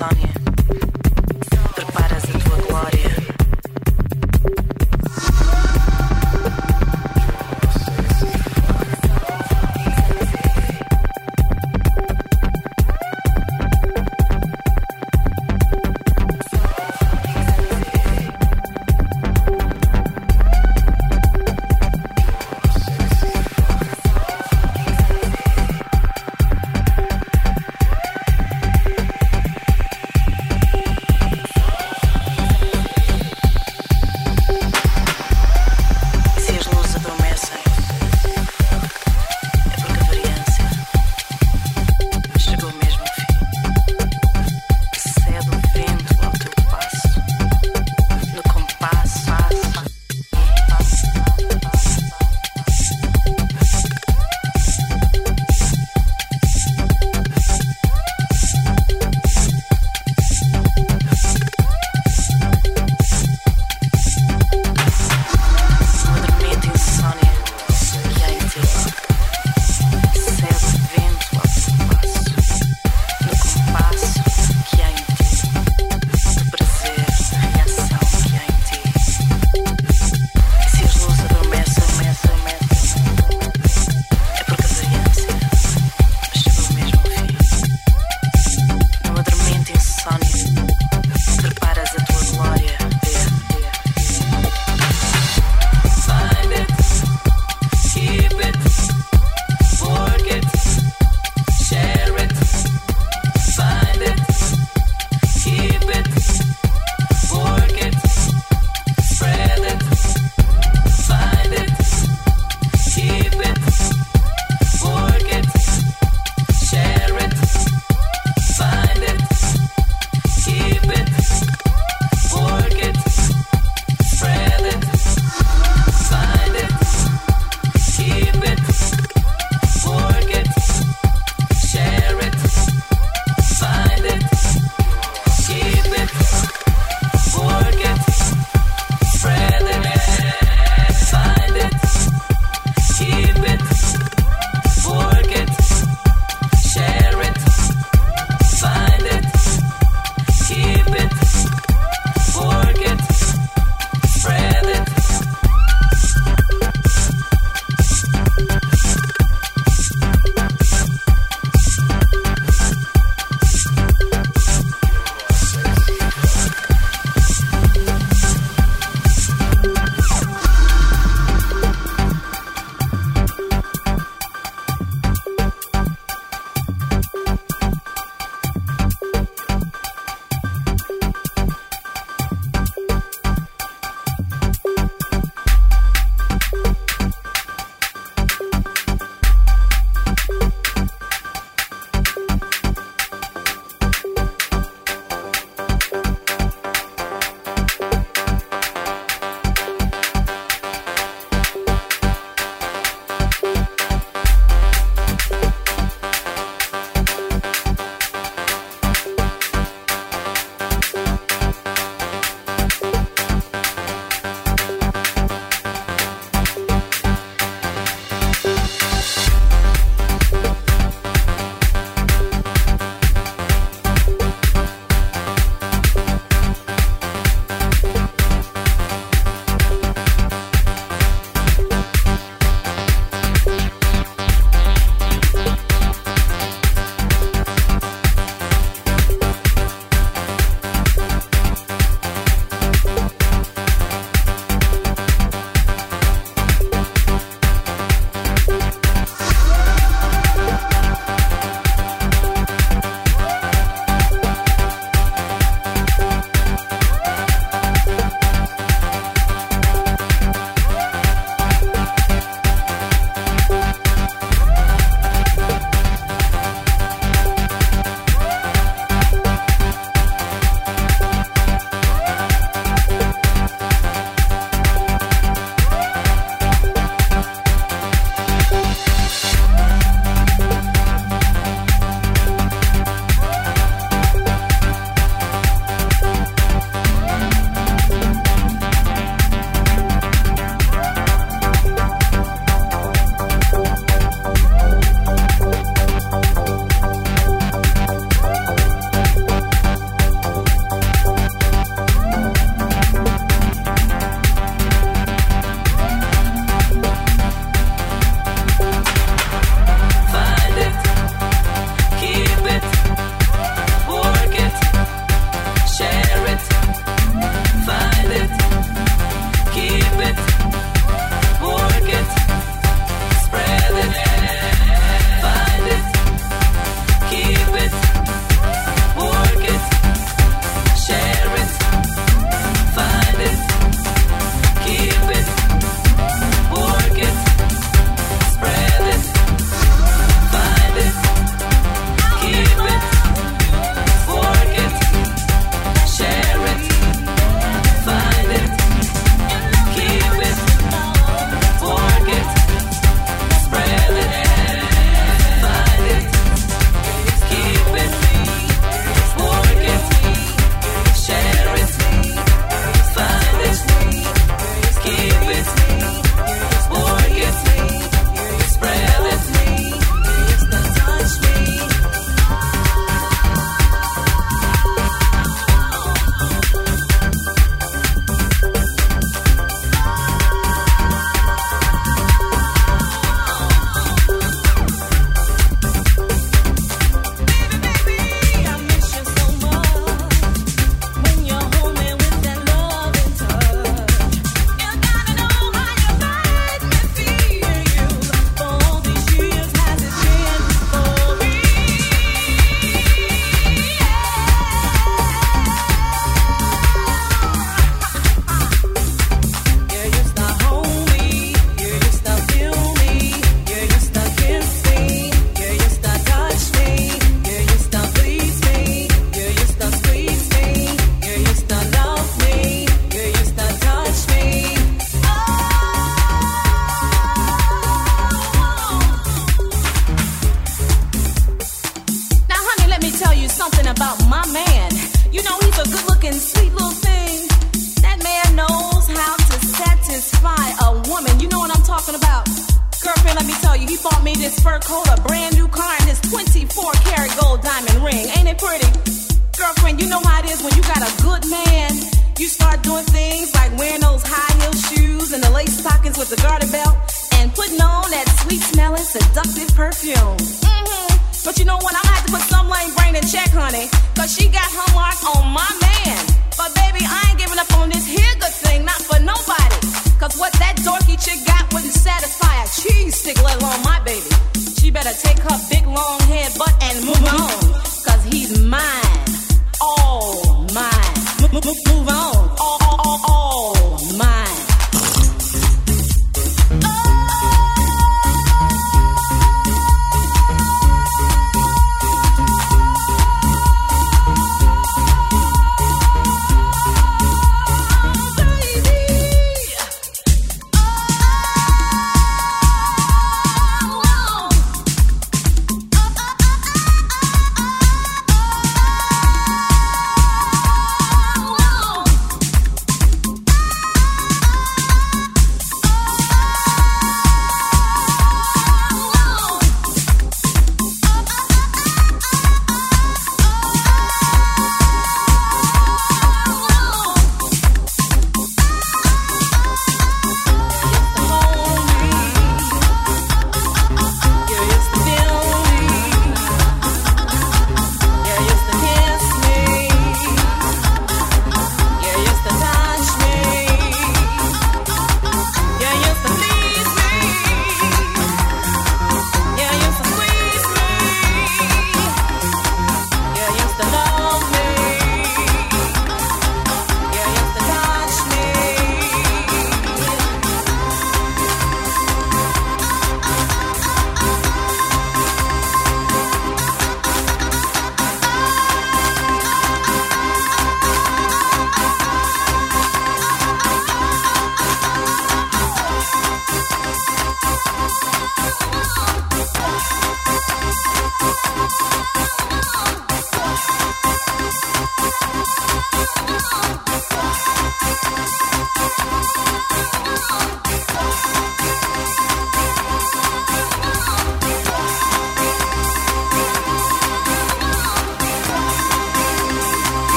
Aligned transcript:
Sonia. 0.00 0.39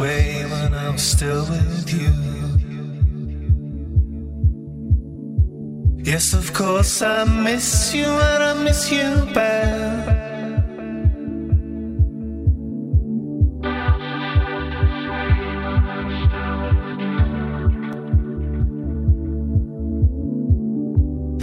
way 0.00 0.44
when 0.46 0.72
I'm 0.72 0.96
still 0.96 1.44
with 1.44 1.92
you. 1.92 2.12
Yes, 6.02 6.32
of 6.32 6.52
course, 6.54 7.02
I 7.02 7.24
miss 7.24 7.94
you 7.94 8.06
and 8.06 8.42
I 8.42 8.54
miss 8.64 8.90
you 8.90 9.10
bad. 9.34 10.20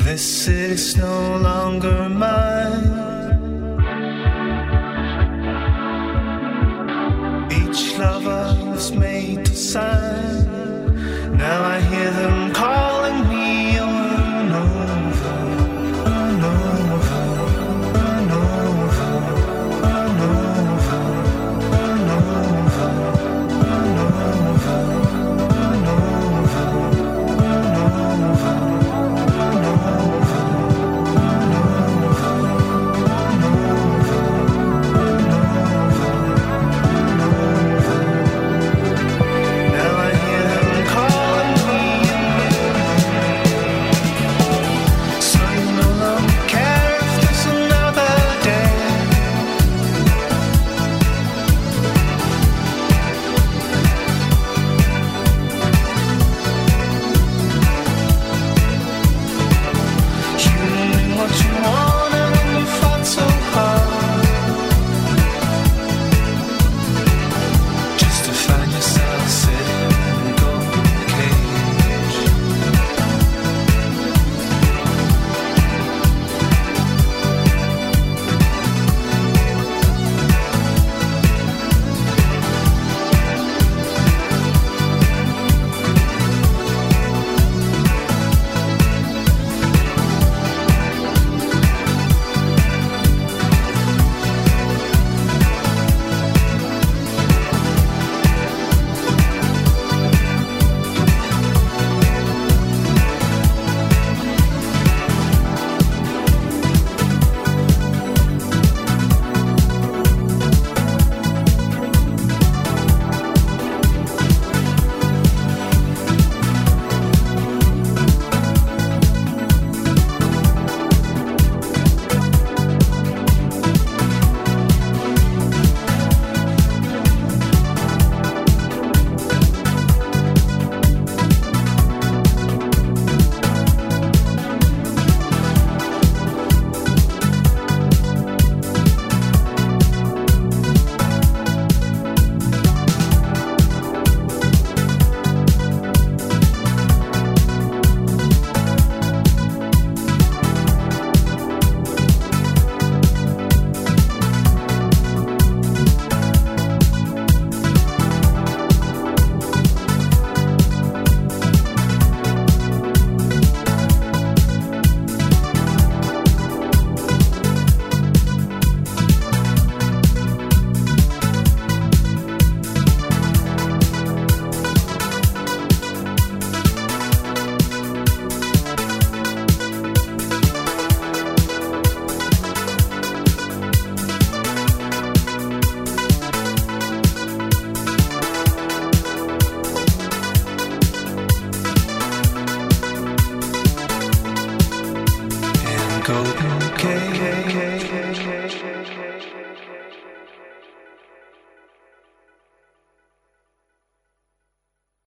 This 0.03 0.47
is 0.47 0.97
no 0.97 1.37
longer 1.37 2.09
mine. 2.09 2.46